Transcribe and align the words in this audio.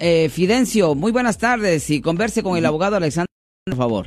Eh, 0.00 0.28
Fidencio, 0.28 0.94
muy 0.94 1.10
buenas 1.10 1.38
tardes 1.38 1.90
y 1.90 2.00
converse 2.00 2.42
con 2.42 2.56
el 2.56 2.64
abogado 2.64 2.96
Alexander, 2.96 3.26
por 3.64 3.76
favor. 3.76 4.06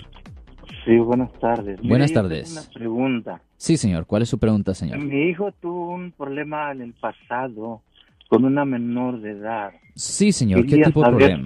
Sí, 0.86 0.98
buenas 0.98 1.32
tardes. 1.34 1.80
buenas 1.82 2.14
tardes. 2.14 2.52
Una 2.52 2.74
pregunta. 2.74 3.42
Sí, 3.58 3.78
señor. 3.78 4.06
¿Cuál 4.06 4.24
es 4.24 4.30
su 4.30 4.40
pregunta, 4.40 4.74
señor? 4.74 5.00
Mi 5.00 5.30
hijo 5.30 5.52
tuvo 5.62 5.92
un 5.92 6.12
problema 6.12 6.72
en 6.72 6.82
el 6.82 6.94
pasado 6.94 7.82
con 8.30 8.46
una 8.46 8.66
menor 8.66 9.20
de 9.20 9.32
edad. 9.32 9.72
Sí, 9.94 10.32
señor. 10.32 10.66
¿Qué 10.66 10.78
tipo 10.78 11.04
de 11.04 11.10
problema? 11.10 11.46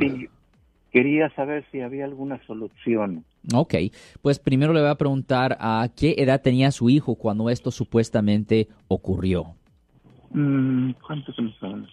quería 0.91 1.29
saber 1.31 1.65
si 1.73 1.81
había 1.81 2.05
alguna 2.05 2.39
solución. 2.47 3.25
Ok, 3.53 3.73
pues 4.21 4.39
primero 4.39 4.71
le 4.71 4.79
voy 4.79 4.89
a 4.89 4.95
preguntar 4.95 5.57
a 5.59 5.89
qué 5.93 6.15
edad 6.17 6.41
tenía 6.41 6.71
su 6.71 6.89
hijo 6.89 7.15
cuando 7.15 7.49
esto 7.49 7.69
supuestamente 7.69 8.69
ocurrió. 8.87 9.55
Mm, 10.31 10.91
¿Cuántos 11.05 11.35
son? 11.59 11.85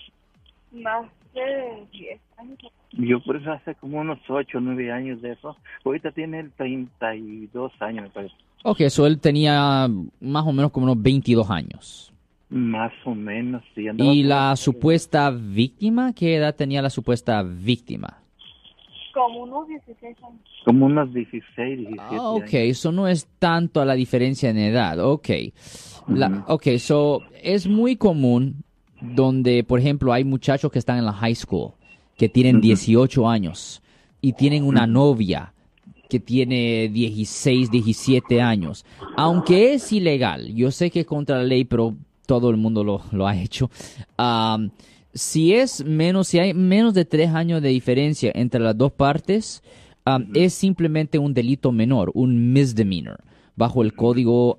Más 0.71 1.11
de 1.35 1.87
10 1.93 2.21
años. 2.39 2.59
Yo 2.93 3.21
por 3.23 3.37
eso 3.37 3.51
hace 3.53 3.75
como 3.77 4.01
unos 4.01 4.19
8 4.29 4.59
o 4.59 4.61
9 4.61 4.93
años 4.93 5.23
de 5.23 5.33
eso. 5.33 5.57
Ahorita 5.85 6.11
tiene 6.13 6.45
32 6.57 7.73
años, 7.81 8.05
me 8.05 8.11
parece. 8.11 8.35
Ok, 8.65 8.81
eso 8.83 9.07
él 9.07 9.19
tenía 9.19 9.89
más 10.21 10.47
o 10.47 10.53
menos 10.53 10.71
como 10.71 10.85
unos 10.85 11.03
22 11.03 11.51
años. 11.51 12.13
Más 12.51 12.93
o 13.05 13.15
menos, 13.15 13.63
sí. 13.75 13.87
¿Y 13.97 14.25
la 14.25 14.55
supuesta 14.57 15.31
víctima? 15.31 16.13
¿Qué 16.13 16.37
edad 16.37 16.55
tenía 16.55 16.83
la 16.83 16.91
supuesta 16.91 17.43
víctima? 17.43 18.19
Como 19.15 19.45
unos 19.45 19.69
16 19.69 20.17
años. 20.23 20.41
Como 20.65 20.87
unos 20.87 21.13
16, 21.13 21.79
17 21.79 21.97
ah, 21.99 22.31
ok, 22.31 22.53
eso 22.53 22.93
no 22.93 23.09
es 23.09 23.27
tanto 23.39 23.81
a 23.81 23.85
la 23.85 23.95
diferencia 23.95 24.51
en 24.51 24.59
edad. 24.59 24.99
Ok. 25.01 25.29
La, 26.09 26.45
ok, 26.47 26.77
so 26.79 27.23
es 27.43 27.67
muy 27.67 27.97
común 27.97 28.65
donde, 29.03 29.65
por 29.65 29.81
ejemplo, 29.81 30.13
hay 30.13 30.25
muchachos 30.25 30.71
que 30.71 30.79
están 30.79 30.99
en 30.99 31.05
la 31.05 31.13
high 31.13 31.35
school 31.35 31.73
que 32.17 32.29
tienen 32.29 32.61
18 32.61 33.29
años 33.29 33.83
y 34.21 34.33
tienen 34.35 34.65
una 34.65 34.87
novia 34.87 35.53
que 36.09 36.21
tiene 36.21 36.89
16, 36.89 37.71
17 37.71 38.41
años. 38.41 38.85
Aunque 39.17 39.75
es 39.75 39.91
ilegal, 39.93 40.55
yo 40.55 40.71
sé 40.71 40.91
que 40.91 41.01
es 41.01 41.07
contra 41.07 41.39
la 41.39 41.45
ley, 41.45 41.65
pero 41.65 41.95
todo 42.27 42.51
el 42.51 42.57
mundo 42.57 42.85
lo, 42.85 43.03
lo 43.13 43.27
ha 43.27 43.37
hecho. 43.37 43.71
Um, 44.19 44.71
si 45.15 45.55
es 45.55 45.85
menos, 45.85 46.29
si 46.29 46.39
hay 46.39 46.55
menos 46.55 46.95
de 46.95 47.05
tres 47.05 47.31
años 47.31 47.63
de 47.63 47.71
diferencia 47.71 48.31
entre 48.35 48.61
las 48.61 48.77
dos 48.77 48.93
partes, 48.93 49.63
um, 50.07 50.27
es 50.35 50.55
simplemente 50.55 51.19
un 51.19 51.35
delito 51.35 51.73
menor, 51.73 52.11
un 52.15 52.53
misdemeanor, 52.53 53.21
bajo 53.57 53.83
el 53.83 53.95
Código 53.95 54.57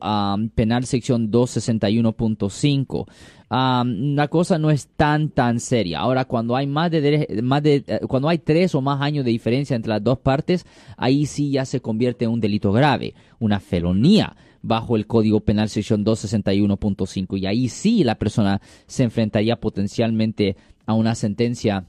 Penal 0.55 0.85
sección 0.85 1.31
261.5. 1.31 3.05
Um, 3.49 4.15
la 4.15 4.29
cosa 4.29 4.57
no 4.57 4.71
es 4.71 4.87
tan 4.87 5.29
tan 5.29 5.59
seria. 5.59 5.99
Ahora, 5.99 6.25
cuando 6.25 6.55
hay 6.55 6.65
más 6.65 6.89
de, 6.89 7.39
más 7.43 7.61
de 7.61 7.83
eh, 7.85 7.99
cuando 8.07 8.27
hay 8.27 8.39
tres 8.39 8.73
o 8.73 8.81
más 8.81 8.99
años 8.99 9.25
de 9.25 9.31
diferencia 9.31 9.75
entre 9.75 9.91
las 9.91 10.03
dos 10.03 10.17
partes, 10.17 10.65
ahí 10.97 11.27
sí 11.27 11.51
ya 11.51 11.65
se 11.65 11.79
convierte 11.79 12.25
en 12.25 12.31
un 12.31 12.39
delito 12.39 12.71
grave, 12.71 13.13
una 13.39 13.59
felonía 13.59 14.35
bajo 14.63 14.95
el 14.95 15.05
Código 15.05 15.41
Penal 15.41 15.69
sección 15.69 16.03
261.5 16.03 17.37
y 17.37 17.45
ahí 17.45 17.69
sí 17.69 18.03
la 18.03 18.15
persona 18.15 18.59
se 18.87 19.03
enfrentaría 19.03 19.57
potencialmente 19.57 20.55
a 20.85 20.93
una 20.93 21.13
sentencia 21.13 21.85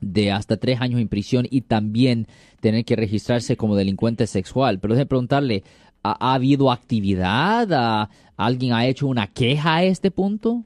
de 0.00 0.30
hasta 0.30 0.56
tres 0.56 0.80
años 0.80 1.00
en 1.00 1.08
prisión 1.08 1.46
y 1.50 1.62
también 1.62 2.26
tener 2.60 2.84
que 2.84 2.96
registrarse 2.96 3.56
como 3.56 3.76
delincuente 3.76 4.26
sexual. 4.26 4.78
Pero 4.78 4.94
déjeme 4.94 5.06
preguntarle, 5.06 5.64
¿ha, 6.12 6.34
habido 6.34 6.70
actividad? 6.70 8.08
¿Alguien 8.36 8.72
ha 8.72 8.86
hecho 8.86 9.06
una 9.06 9.26
queja 9.26 9.76
a 9.76 9.84
este 9.84 10.10
punto? 10.10 10.62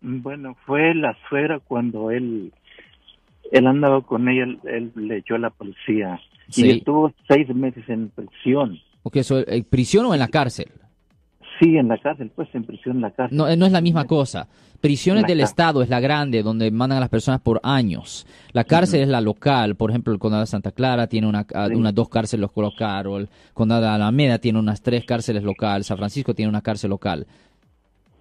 Bueno, 0.00 0.56
fue 0.64 0.94
la 0.94 1.16
suegra 1.28 1.58
cuando 1.60 2.10
él, 2.10 2.52
él 3.50 3.66
andaba 3.66 4.00
con 4.02 4.28
ella, 4.28 4.46
él, 4.64 4.92
le 4.94 5.18
echó 5.18 5.34
a 5.34 5.38
la 5.38 5.50
policía 5.50 6.20
y 6.54 6.70
estuvo 6.70 7.12
seis 7.28 7.48
meses 7.54 7.88
en 7.88 8.08
prisión. 8.10 8.78
Ok, 9.02 9.16
eso, 9.16 9.46
¿en 9.46 9.64
prisión 9.64 10.06
o 10.06 10.14
en 10.14 10.20
la 10.20 10.28
cárcel? 10.28 10.68
Sí, 11.58 11.76
en 11.76 11.88
la 11.88 11.98
cárcel, 11.98 12.30
pues 12.34 12.48
en 12.54 12.64
prisión 12.64 12.96
en 12.96 13.02
la 13.02 13.10
cárcel. 13.10 13.36
No, 13.36 13.44
no 13.56 13.66
es 13.66 13.72
la 13.72 13.80
misma 13.80 14.04
cosa. 14.04 14.46
Prisiones 14.80 15.24
del 15.26 15.40
Estado 15.40 15.82
es 15.82 15.88
la 15.88 15.98
grande, 15.98 16.44
donde 16.44 16.70
mandan 16.70 16.98
a 16.98 17.00
las 17.00 17.08
personas 17.08 17.40
por 17.40 17.60
años. 17.64 18.26
La 18.52 18.62
cárcel 18.62 19.00
es 19.00 19.08
la 19.08 19.20
local. 19.20 19.74
Por 19.74 19.90
ejemplo, 19.90 20.12
el 20.12 20.20
condado 20.20 20.42
de 20.42 20.46
Santa 20.46 20.70
Clara 20.70 21.08
tiene 21.08 21.26
una, 21.26 21.44
unas 21.74 21.94
dos 21.94 22.08
cárceles 22.08 22.48
locales. 22.54 23.12
El 23.22 23.28
condado 23.54 23.82
de 23.82 23.88
Alameda 23.88 24.38
tiene 24.38 24.60
unas 24.60 24.80
tres 24.80 25.04
cárceles 25.04 25.42
locales. 25.42 25.88
San 25.88 25.98
Francisco 25.98 26.32
tiene 26.32 26.48
una 26.48 26.62
cárcel 26.62 26.90
local. 26.90 27.26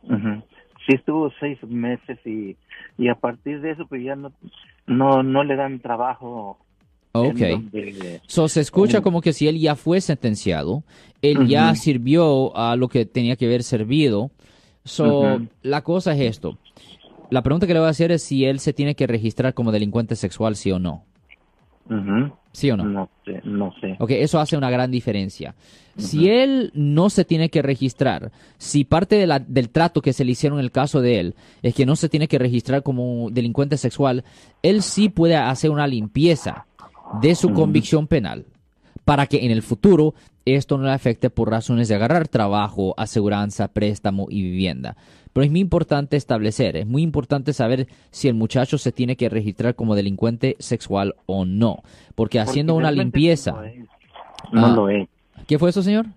Sí, 0.08 0.96
estuvo 0.96 1.32
seis 1.40 1.62
meses 1.64 2.18
y, 2.26 2.56
y 2.98 3.10
a 3.10 3.16
partir 3.16 3.62
de 3.62 3.72
eso, 3.72 3.86
pues 3.86 4.04
ya 4.04 4.16
no, 4.16 4.32
no, 4.88 5.22
no 5.22 5.44
le 5.44 5.56
dan 5.56 5.80
trabajo 5.80 6.58
Ok. 7.22 7.42
so, 8.28 8.48
se 8.48 8.62
escucha 8.62 9.02
como 9.02 9.22
que 9.22 9.34
si 9.34 9.48
él 9.48 9.60
ya 9.60 9.76
fue 9.76 10.02
sentenciado, 10.02 10.84
él 11.22 11.48
ya 11.48 11.74
sirvió 11.76 12.56
a 12.56 12.76
lo 12.76 12.88
que 12.88 13.06
tenía 13.06 13.36
que 13.36 13.46
haber 13.46 13.64
servido. 13.64 14.32
So, 14.84 15.42
la 15.64 15.84
cosa 15.84 16.14
es 16.14 16.22
esto. 16.22 16.58
La 17.30 17.44
pregunta 17.44 17.68
que 17.68 17.74
le 17.74 17.80
voy 17.80 17.88
a 17.88 17.92
hacer 17.92 18.12
es 18.12 18.24
si 18.24 18.46
él 18.46 18.60
se 18.60 18.74
tiene 18.74 18.96
que 18.96 19.06
registrar 19.06 19.54
como 19.54 19.72
delincuente 19.72 20.16
sexual, 20.16 20.56
sí 20.56 20.72
o 20.72 20.80
no. 20.80 21.04
¿Sí 22.52 22.72
o 22.72 22.78
no? 22.78 22.86
No 22.86 23.10
sé, 23.26 23.42
no 23.44 23.74
sé. 23.80 23.96
Ok, 24.00 24.12
eso 24.12 24.40
hace 24.40 24.58
una 24.58 24.70
gran 24.70 24.92
diferencia. 24.92 25.56
Si 25.98 26.30
él 26.30 26.72
no 26.76 27.10
se 27.10 27.26
tiene 27.26 27.50
que 27.50 27.62
registrar, 27.62 28.32
si 28.58 28.84
parte 28.84 29.16
de 29.16 29.26
la, 29.26 29.40
del 29.40 29.70
trato 29.70 30.02
que 30.02 30.14
se 30.14 30.24
le 30.24 30.32
hicieron 30.32 30.60
en 30.60 30.66
el 30.66 30.72
caso 30.72 31.02
de 31.02 31.20
él 31.20 31.36
es 31.64 31.74
que 31.74 31.88
no 31.88 31.96
se 31.96 32.08
tiene 32.08 32.28
que 32.28 32.38
registrar 32.38 32.84
como 32.84 33.30
delincuente 33.32 33.78
sexual, 33.78 34.24
él 34.62 34.84
sí 34.84 35.10
puede 35.10 35.36
hacer 35.36 35.72
una 35.72 35.88
limpieza 35.88 36.67
de 37.22 37.36
su 37.36 37.54
convicción 37.54 38.08
penal 38.08 38.46
para 39.06 39.28
que 39.28 39.46
en 39.46 39.52
el 39.52 39.62
futuro 39.62 40.14
esto 40.44 40.78
no 40.78 40.84
le 40.84 40.92
afecte 40.92 41.30
por 41.30 41.50
razones 41.50 41.88
de 41.88 41.96
agarrar 41.96 42.28
trabajo, 42.28 42.94
aseguranza, 42.98 43.70
préstamo 43.70 44.28
y 44.30 44.42
vivienda. 44.42 44.98
Pero 45.32 45.46
es 45.46 45.52
muy 45.52 45.62
importante 45.62 46.18
establecer, 46.18 46.76
es 46.76 46.88
muy 46.88 47.04
importante 47.04 47.54
saber 47.54 47.88
si 48.12 48.28
el 48.28 48.34
muchacho 48.34 48.78
se 48.78 48.92
tiene 48.92 49.16
que 49.16 49.30
registrar 49.30 49.76
como 49.76 49.96
delincuente 49.96 50.56
sexual 50.60 51.16
o 51.26 51.46
no, 51.46 51.84
porque 52.16 52.40
haciendo 52.40 52.76
una 52.76 52.92
limpieza... 52.92 53.56
No, 54.52 54.76
lo 54.76 54.90
es. 54.90 55.08
¿Qué 55.48 55.58
fue 55.58 55.70
eso, 55.70 55.82
señor? 55.84 56.08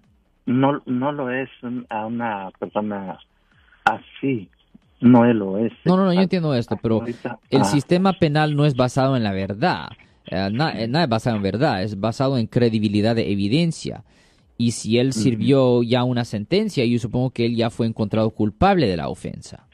No, 0.46 0.82
no 0.86 1.12
lo 1.12 1.30
es 1.30 1.48
a 1.90 2.06
una 2.06 2.50
persona 2.58 3.18
así. 3.84 4.48
No 5.00 5.24
lo 5.32 5.58
es. 5.58 5.72
No, 5.84 5.96
no, 5.96 6.06
no, 6.06 6.12
yo 6.12 6.20
entiendo 6.22 6.54
esto, 6.54 6.76
pero 6.80 7.02
el 7.50 7.64
sistema 7.64 8.14
penal 8.14 8.56
no 8.56 8.66
es 8.66 8.74
basado 8.74 9.16
en 9.16 9.22
la 9.22 9.32
verdad. 9.32 9.90
Eh, 10.30 10.46
eh, 10.46 10.50
nada 10.50 11.04
es 11.04 11.08
basado 11.08 11.36
en 11.36 11.42
verdad, 11.42 11.82
es 11.82 11.98
basado 11.98 12.38
en 12.38 12.46
credibilidad 12.46 13.16
de 13.16 13.30
evidencia. 13.30 14.04
Y 14.56 14.72
si 14.72 14.98
él 14.98 15.14
sirvió 15.14 15.82
ya 15.82 16.04
una 16.04 16.26
sentencia, 16.26 16.84
yo 16.84 16.98
supongo 16.98 17.30
que 17.30 17.46
él 17.46 17.56
ya 17.56 17.70
fue 17.70 17.86
encontrado 17.86 18.28
culpable 18.30 18.86
de 18.88 18.96
la 18.96 19.08
ofensa. 19.08 19.66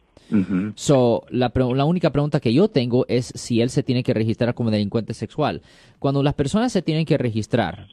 So, 0.74 1.24
la, 1.30 1.52
la, 1.54 1.84
única 1.84 2.10
pregunta 2.10 2.40
que 2.40 2.52
yo 2.52 2.68
tengo 2.68 3.04
es 3.08 3.32
si 3.34 3.60
él 3.60 3.70
se 3.70 3.84
tiene 3.84 4.02
que 4.02 4.14
registrar 4.14 4.54
como 4.54 4.70
delincuente 4.70 5.14
sexual. 5.14 5.62
Cuando 5.98 6.22
las 6.22 6.34
personas 6.34 6.72
se 6.72 6.82
tienen 6.82 7.04
que 7.04 7.16
registrar 7.16 7.86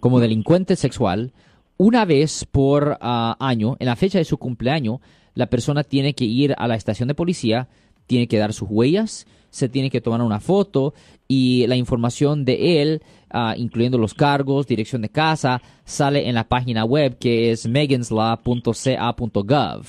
como 0.00 0.20
delincuente 0.20 0.76
sexual, 0.76 1.32
una 1.76 2.04
vez 2.04 2.46
por 2.50 2.98
ah, 3.00 3.36
año, 3.40 3.76
en 3.80 3.86
la 3.86 3.96
fecha 3.96 4.18
de 4.18 4.24
su 4.24 4.38
cumpleaños, 4.38 5.00
la 5.34 5.46
persona 5.46 5.82
tiene 5.82 6.14
que 6.14 6.24
ir 6.24 6.54
a 6.56 6.68
la 6.68 6.76
estación 6.76 7.08
de 7.08 7.14
policía, 7.14 7.68
tiene 8.06 8.28
que 8.28 8.38
dar 8.38 8.52
sus 8.52 8.68
huellas, 8.70 9.26
se 9.54 9.68
tiene 9.68 9.88
que 9.88 10.00
tomar 10.00 10.20
una 10.20 10.40
foto 10.40 10.94
y 11.28 11.64
la 11.68 11.76
información 11.76 12.44
de 12.44 12.82
él, 12.82 13.02
ah, 13.30 13.54
incluyendo 13.56 13.98
los 13.98 14.12
cargos, 14.12 14.66
dirección 14.66 15.02
de 15.02 15.10
casa, 15.10 15.62
sale 15.84 16.28
en 16.28 16.34
la 16.34 16.48
página 16.48 16.84
web 16.84 17.18
que 17.18 17.52
es 17.52 17.68
meganslaw.ca.gov. 17.68 19.86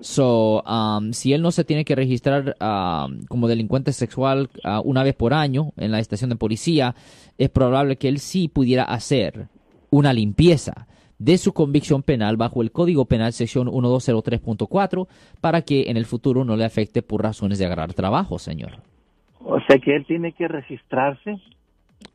So, 0.00 0.62
um, 0.62 1.12
si 1.12 1.34
él 1.34 1.42
no 1.42 1.52
se 1.52 1.64
tiene 1.64 1.84
que 1.84 1.94
registrar 1.94 2.56
um, 2.58 3.26
como 3.26 3.48
delincuente 3.48 3.92
sexual 3.92 4.48
uh, 4.64 4.80
una 4.82 5.02
vez 5.04 5.14
por 5.14 5.34
año 5.34 5.74
en 5.76 5.92
la 5.92 6.00
estación 6.00 6.30
de 6.30 6.36
policía, 6.36 6.94
es 7.36 7.50
probable 7.50 7.98
que 7.98 8.08
él 8.08 8.18
sí 8.18 8.48
pudiera 8.48 8.84
hacer 8.84 9.48
una 9.90 10.14
limpieza 10.14 10.86
de 11.18 11.36
su 11.38 11.52
convicción 11.52 12.02
penal 12.02 12.38
bajo 12.38 12.62
el 12.62 12.72
Código 12.72 13.04
Penal 13.04 13.34
sección 13.34 13.68
1203.4 13.68 15.06
para 15.40 15.62
que 15.62 15.84
en 15.88 15.96
el 15.98 16.06
futuro 16.06 16.44
no 16.44 16.56
le 16.56 16.64
afecte 16.64 17.02
por 17.02 17.22
razones 17.22 17.58
de 17.58 17.66
agarrar 17.66 17.94
trabajo, 17.94 18.40
señor. 18.40 18.91
O 19.44 19.60
sea 19.66 19.78
que 19.78 19.96
él 19.96 20.04
tiene 20.06 20.32
que 20.32 20.48
registrarse. 20.48 21.40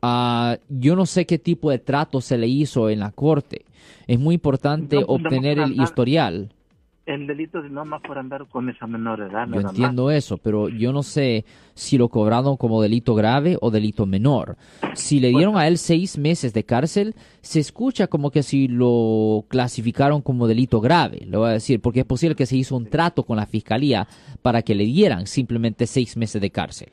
Ah, 0.02 0.56
yo 0.68 0.96
no 0.96 1.06
sé 1.06 1.26
qué 1.26 1.38
tipo 1.38 1.70
de 1.70 1.78
trato 1.78 2.20
se 2.20 2.38
le 2.38 2.46
hizo 2.46 2.90
en 2.90 3.00
la 3.00 3.10
corte. 3.10 3.64
Es 4.06 4.18
muy 4.18 4.34
importante 4.34 4.96
pues, 4.96 5.06
obtener 5.08 5.58
el 5.58 5.80
historial 5.80 6.50
el 7.08 7.26
delito 7.26 7.62
de 7.62 7.70
no 7.70 7.86
más 7.86 8.02
por 8.02 8.18
andar 8.18 8.46
con 8.48 8.68
esa 8.68 8.86
menor 8.86 9.20
edad. 9.20 9.48
Yo 9.48 9.60
entiendo 9.60 10.10
eso, 10.10 10.36
pero 10.36 10.68
yo 10.68 10.92
no 10.92 11.02
sé 11.02 11.46
si 11.72 11.96
lo 11.96 12.10
cobraron 12.10 12.58
como 12.58 12.82
delito 12.82 13.14
grave 13.14 13.56
o 13.62 13.70
delito 13.70 14.04
menor. 14.04 14.56
Si 14.94 15.18
le 15.18 15.30
dieron 15.30 15.56
a 15.56 15.66
él 15.66 15.78
seis 15.78 16.18
meses 16.18 16.52
de 16.52 16.64
cárcel, 16.64 17.14
se 17.40 17.60
escucha 17.60 18.08
como 18.08 18.30
que 18.30 18.42
si 18.42 18.68
lo 18.68 19.46
clasificaron 19.48 20.20
como 20.20 20.46
delito 20.46 20.82
grave, 20.82 21.24
lo 21.26 21.40
voy 21.40 21.48
a 21.48 21.52
decir, 21.52 21.80
porque 21.80 22.00
es 22.00 22.06
posible 22.06 22.36
que 22.36 22.46
se 22.46 22.56
hizo 22.56 22.76
un 22.76 22.86
trato 22.86 23.22
con 23.24 23.38
la 23.38 23.46
fiscalía 23.46 24.06
para 24.42 24.60
que 24.60 24.74
le 24.74 24.84
dieran 24.84 25.26
simplemente 25.26 25.86
seis 25.86 26.14
meses 26.14 26.42
de 26.42 26.50
cárcel. 26.50 26.90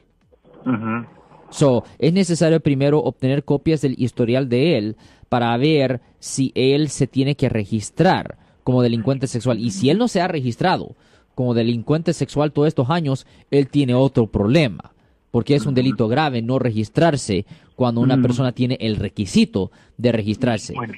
So, 1.49 1.83
es 1.99 2.11
necesario 2.11 2.59
primero 2.59 2.99
obtener 2.99 3.43
copias 3.43 3.81
del 3.81 3.95
historial 3.97 4.49
de 4.49 4.77
él 4.77 4.95
para 5.29 5.55
ver 5.57 6.01
si 6.19 6.51
él 6.55 6.89
se 6.89 7.07
tiene 7.07 7.35
que 7.35 7.49
registrar 7.49 8.37
como 8.63 8.81
delincuente 8.81 9.27
sexual. 9.27 9.59
Y 9.59 9.71
si 9.71 9.89
él 9.89 9.97
no 9.97 10.07
se 10.07 10.21
ha 10.21 10.27
registrado 10.27 10.95
como 11.35 11.53
delincuente 11.53 12.13
sexual 12.13 12.51
todos 12.51 12.67
estos 12.67 12.89
años, 12.89 13.27
él 13.51 13.67
tiene 13.67 13.93
otro 13.93 14.27
problema. 14.27 14.91
Porque 15.31 15.55
es 15.55 15.65
un 15.65 15.75
delito 15.75 16.07
grave 16.07 16.41
no 16.41 16.59
registrarse 16.59 17.45
cuando 17.75 18.01
una 18.01 18.21
persona 18.21 18.53
tiene 18.53 18.77
el 18.79 18.95
requisito 18.95 19.69
de 19.97 20.13
registrarse. 20.13 20.73
Bueno, 20.73 20.93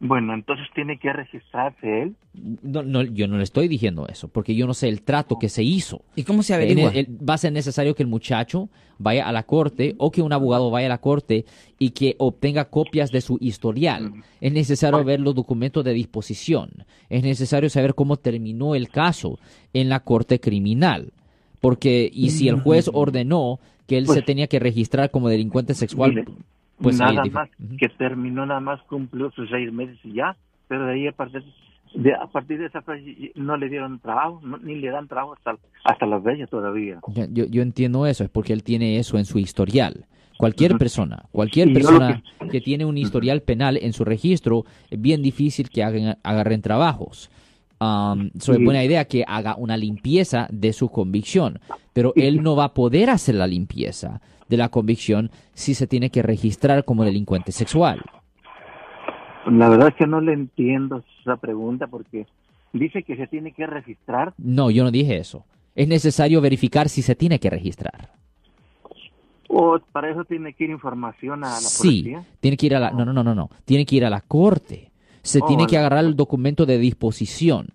entonces 0.00 0.66
tiene 0.74 0.98
que 0.98 1.12
registrarse 1.12 2.02
él. 2.02 2.16
No, 2.62 2.82
no, 2.82 3.02
yo 3.02 3.26
no 3.26 3.36
le 3.36 3.42
estoy 3.42 3.66
diciendo 3.66 4.06
eso, 4.08 4.28
porque 4.28 4.54
yo 4.54 4.66
no 4.66 4.74
sé 4.74 4.88
el 4.88 5.02
trato 5.02 5.38
que 5.38 5.48
se 5.48 5.64
hizo. 5.64 6.02
¿Y 6.14 6.22
cómo 6.22 6.42
se 6.42 6.54
averigua? 6.54 6.92
va 7.28 7.34
a 7.34 7.38
ser 7.38 7.52
necesario 7.52 7.94
que 7.96 8.04
el 8.04 8.08
muchacho 8.08 8.68
vaya 8.98 9.28
a 9.28 9.32
la 9.32 9.42
corte 9.42 9.96
o 9.98 10.12
que 10.12 10.22
un 10.22 10.32
abogado 10.32 10.70
vaya 10.70 10.86
a 10.86 10.90
la 10.90 11.00
corte 11.00 11.46
y 11.78 11.90
que 11.90 12.14
obtenga 12.18 12.66
copias 12.66 13.10
de 13.10 13.20
su 13.20 13.38
historial. 13.40 14.12
Es 14.40 14.52
necesario 14.52 15.02
ver 15.02 15.20
los 15.20 15.34
documentos 15.34 15.84
de 15.84 15.92
disposición. 15.94 16.70
Es 17.08 17.24
necesario 17.24 17.68
saber 17.68 17.94
cómo 17.94 18.18
terminó 18.18 18.76
el 18.76 18.88
caso 18.88 19.38
en 19.72 19.88
la 19.88 20.00
corte 20.00 20.38
criminal. 20.38 21.12
Porque, 21.60 22.08
y 22.12 22.30
si 22.30 22.48
el 22.48 22.60
juez 22.60 22.88
ordenó 22.92 23.58
que 23.88 23.98
él 23.98 24.06
se 24.06 24.12
pues 24.12 24.24
tenía 24.24 24.46
que 24.46 24.60
registrar 24.60 25.10
como 25.10 25.28
delincuente 25.28 25.74
sexual, 25.74 26.24
pues 26.80 26.98
nada 26.98 27.24
más 27.24 27.48
que 27.78 27.88
terminó, 27.88 28.46
nada 28.46 28.60
más 28.60 28.80
cumplió 28.82 29.30
sus 29.32 29.48
seis 29.50 29.72
meses 29.72 29.98
y 30.04 30.14
ya, 30.14 30.36
pero 30.68 30.86
de 30.86 30.94
ahí 30.94 31.06
a 31.08 31.12
partir 31.12 31.42
de, 31.94 32.14
a 32.14 32.26
partir 32.26 32.58
de 32.58 32.66
esa 32.66 32.82
fecha 32.82 33.10
no 33.34 33.56
le 33.56 33.68
dieron 33.68 33.98
trabajo, 33.98 34.40
ni 34.62 34.76
le 34.76 34.90
dan 34.90 35.08
trabajo 35.08 35.34
hasta, 35.34 35.56
hasta 35.84 36.06
las 36.06 36.22
bellas 36.22 36.50
todavía. 36.50 37.00
Yo, 37.30 37.46
yo 37.46 37.62
entiendo 37.62 38.06
eso, 38.06 38.24
es 38.24 38.30
porque 38.30 38.52
él 38.52 38.62
tiene 38.62 38.98
eso 38.98 39.18
en 39.18 39.24
su 39.24 39.38
historial. 39.38 40.06
Cualquier 40.38 40.78
persona, 40.78 41.24
cualquier 41.32 41.72
persona 41.72 42.22
que... 42.50 42.60
tiene 42.60 42.84
un 42.84 42.96
historial 42.96 43.42
penal 43.42 43.76
en 43.76 43.92
su 43.92 44.04
registro, 44.04 44.64
es 44.88 45.00
bien 45.00 45.20
difícil 45.20 45.68
que 45.68 45.82
hagan, 45.82 46.16
agarren 46.22 46.62
trabajos. 46.62 47.28
Um, 47.80 48.30
buena 48.64 48.82
idea 48.82 49.04
que 49.04 49.24
haga 49.26 49.54
una 49.56 49.76
limpieza 49.76 50.48
de 50.50 50.72
su 50.72 50.88
convicción, 50.88 51.60
pero 51.92 52.12
él 52.16 52.42
no 52.42 52.56
va 52.56 52.64
a 52.64 52.74
poder 52.74 53.08
hacer 53.08 53.36
la 53.36 53.46
limpieza 53.46 54.20
de 54.48 54.56
la 54.56 54.68
convicción 54.68 55.30
si 55.54 55.74
se 55.74 55.86
tiene 55.86 56.10
que 56.10 56.22
registrar 56.22 56.84
como 56.84 57.04
delincuente 57.04 57.52
sexual. 57.52 58.02
La 59.46 59.68
verdad 59.68 59.88
es 59.88 59.94
que 59.94 60.06
no 60.06 60.20
le 60.20 60.32
entiendo 60.32 61.04
esa 61.20 61.36
pregunta 61.36 61.86
porque 61.86 62.26
dice 62.72 63.02
que 63.02 63.16
se 63.16 63.26
tiene 63.26 63.52
que 63.52 63.66
registrar. 63.66 64.34
No, 64.38 64.70
yo 64.70 64.82
no 64.82 64.90
dije 64.90 65.16
eso. 65.16 65.44
Es 65.74 65.86
necesario 65.86 66.40
verificar 66.40 66.88
si 66.88 67.02
se 67.02 67.14
tiene 67.14 67.38
que 67.38 67.50
registrar. 67.50 68.10
¿O 69.48 69.78
para 69.92 70.10
eso 70.10 70.24
tiene 70.24 70.52
que 70.52 70.64
ir 70.64 70.70
información 70.70 71.44
a 71.44 71.48
la 71.48 71.56
sí, 71.56 72.14
tiene 72.40 72.56
que 72.56 72.66
ir 72.66 72.76
a 72.76 72.80
la... 72.80 72.90
No, 72.90 73.04
no, 73.04 73.12
no, 73.12 73.24
no, 73.24 73.34
no. 73.34 73.48
Tiene 73.64 73.86
que 73.86 73.96
ir 73.96 74.04
a 74.04 74.10
la 74.10 74.20
corte. 74.20 74.87
Se 75.28 75.42
tiene 75.42 75.66
que 75.66 75.76
agarrar 75.76 76.06
el 76.06 76.16
documento 76.16 76.64
de 76.64 76.78
disposición. 76.78 77.66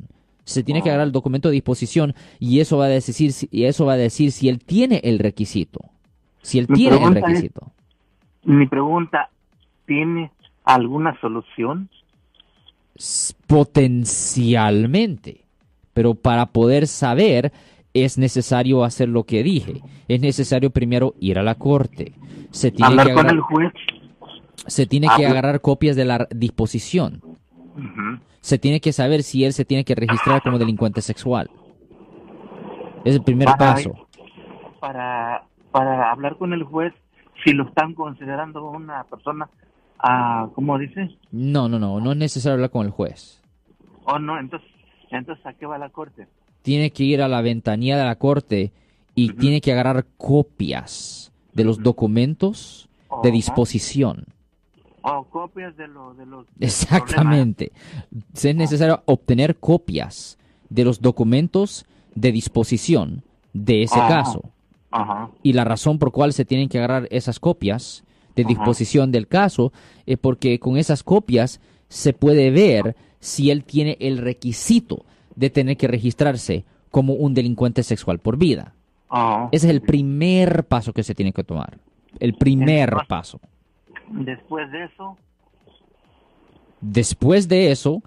Se 0.44 0.64
tiene 0.64 0.82
que 0.82 0.90
agarrar 0.90 1.06
el 1.06 1.12
documento 1.12 1.50
de 1.50 1.54
disposición 1.54 2.16
y 2.40 2.62
eso 2.62 2.78
va 2.78 2.86
a 2.86 2.88
decir, 2.88 3.32
y 3.52 3.66
eso 3.66 3.86
va 3.86 3.94
a 3.94 3.98
decir 3.98 4.32
si 4.32 4.50
él 4.50 4.58
tiene 4.58 5.02
el 5.04 5.20
requisito. 5.20 5.82
Si 6.42 6.58
él 6.58 6.66
tiene 6.66 6.98
el 6.98 7.14
requisito. 7.14 7.72
mi 8.44 8.66
pregunta, 8.66 9.30
¿tiene 9.86 10.32
alguna 10.64 11.16
solución? 11.22 11.90
Potencialmente. 13.46 15.42
Pero 15.94 16.16
para 16.16 16.48
poder 16.48 16.88
saber 16.88 17.54
es 17.94 18.18
necesario 18.18 18.84
hacer 18.84 19.10
lo 19.10 19.26
que 19.26 19.44
dije. 19.44 19.84
Es 20.08 20.22
necesario 20.22 20.72
primero 20.72 21.14
ir 21.20 21.38
a 21.38 21.44
la 21.44 21.54
corte. 21.54 22.14
Se 22.50 22.72
tiene 22.72 22.88
Hablar 22.88 23.08
que 23.08 23.14
con 23.14 23.30
el 23.30 23.42
juez. 23.42 23.74
Se 24.66 24.88
tiene 24.88 25.08
que 25.16 25.28
agarrar 25.28 25.62
copias 25.62 25.96
de 25.96 26.06
la 26.06 26.28
disposición. 26.32 27.22
Se 28.42 28.58
tiene 28.58 28.80
que 28.80 28.92
saber 28.94 29.24
si 29.24 29.46
él 29.46 29.54
se 29.54 29.66
tiene 29.66 29.84
que 29.84 29.96
registrar 29.96 30.42
como 30.42 30.58
delincuente 30.58 31.02
sexual. 31.02 31.50
Es 33.04 33.16
el 33.16 33.24
primer 33.24 33.50
paso. 33.58 34.08
Para 34.80 35.44
para 35.72 36.12
hablar 36.12 36.38
con 36.38 36.54
el 36.54 36.64
juez 36.64 36.94
si 37.44 37.52
lo 37.52 37.68
están 37.68 37.94
considerando 37.94 38.70
una 38.70 39.04
persona, 39.06 39.50
ah, 40.00 40.48
¿cómo 40.54 40.78
dice? 40.78 41.18
No, 41.32 41.68
no, 41.68 41.80
no, 41.80 42.00
no 42.00 42.12
es 42.12 42.18
necesario 42.18 42.54
hablar 42.54 42.70
con 42.70 42.86
el 42.86 42.92
juez. 42.92 43.42
¿O 44.06 44.20
no? 44.20 44.40
Entonces, 44.40 44.70
entonces 45.10 45.46
¿a 45.46 45.54
qué 45.54 45.66
va 45.66 45.78
la 45.78 45.90
corte? 45.90 46.28
Tiene 46.62 46.92
que 46.92 47.04
ir 47.04 47.22
a 47.22 47.28
la 47.28 47.42
ventanilla 47.42 47.98
de 47.98 48.06
la 48.06 48.16
corte 48.16 48.72
y 49.16 49.34
tiene 49.34 49.62
que 49.62 49.74
agarrar 49.74 50.06
copias 50.18 51.34
de 51.54 51.64
los 51.64 51.82
documentos 51.82 52.88
de 53.22 53.32
disposición. 53.32 54.26
O 55.04 55.26
copias 55.26 55.76
de, 55.78 55.88
lo, 55.88 56.14
de 56.14 56.26
los... 56.26 56.46
Exactamente. 56.60 57.72
Es 58.34 58.56
necesario 58.56 59.04
obtener 59.06 59.58
copias 59.58 60.38
de 60.70 60.86
los 60.86 61.02
documentos 61.02 61.86
de 62.16 62.32
disposición 62.32 63.24
de 63.54 63.84
ese 63.84 64.00
caso. 64.00 64.44
Y 65.42 65.54
la 65.54 65.64
razón 65.64 66.00
por 66.00 66.12
cual 66.12 66.34
se 66.34 66.46
tienen 66.46 66.70
que 66.70 66.78
agarrar 66.78 67.08
esas 67.12 67.40
copias 67.40 68.04
de 68.36 68.44
disposición 68.44 69.12
del 69.12 69.28
caso 69.28 69.72
es 70.06 70.18
porque 70.18 70.60
con 70.60 70.78
esas 70.78 71.04
copias 71.04 71.60
se 71.90 72.14
puede 72.14 72.50
ver 72.52 72.96
si 73.20 73.52
él 73.52 73.64
tiene 73.64 73.98
el 74.00 74.18
requisito 74.18 75.06
de 75.36 75.50
tener 75.50 75.78
que 75.78 75.88
registrarse 75.88 76.66
como 76.92 77.14
un 77.14 77.34
delincuente 77.34 77.84
sexual 77.84 78.20
por 78.20 78.38
vida. 78.38 78.74
Ese 79.52 79.68
es 79.68 79.74
el 79.74 79.82
primer 79.82 80.64
paso 80.66 80.94
que 80.94 81.04
se 81.04 81.14
tiene 81.16 81.34
que 81.34 81.44
tomar. 81.44 81.78
El 82.20 82.36
primer 82.36 82.96
paso. 83.08 83.40
Después 84.14 84.72
de 84.72 84.86
eso. 84.86 85.18
Después 86.82 87.48
de 87.48 87.72
eso, 87.72 88.02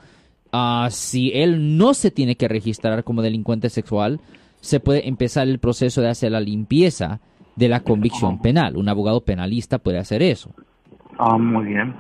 ah, 0.53 0.89
si 0.91 1.33
él 1.35 1.77
no 1.77 1.95
se 1.95 2.11
tiene 2.11 2.37
que 2.37 2.49
registrar 2.49 3.05
como 3.05 3.23
delincuente 3.23 3.71
sexual, 3.71 4.21
se 4.61 4.81
puede 4.81 5.09
empezar 5.09 5.49
el 5.49 5.59
proceso 5.59 6.01
de 6.01 6.11
hacer 6.11 6.33
la 6.33 6.41
limpieza 6.41 7.21
de 7.57 7.69
la 7.69 7.81
convicción 7.81 8.41
penal. 8.41 8.77
Un 8.77 8.89
abogado 8.89 9.23
penalista 9.23 9.79
puede 9.79 9.99
hacer 9.99 10.23
eso. 10.23 10.55
Ah, 11.19 11.37
muy 11.39 11.67
bien. 11.67 11.95